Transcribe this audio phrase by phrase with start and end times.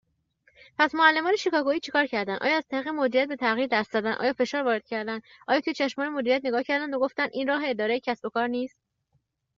[0.79, 4.33] پس معلمان شیکاگویی چه کار کردند؟ آیا از طریق مدیریت به تغییر دست زدند؟ آیا
[4.33, 8.03] فشار وارد کردند؟ آیا توی چشمان مدیریت نگاه کردند و گفتند، «این راه اداره یک
[8.03, 8.79] کسب و کار نیست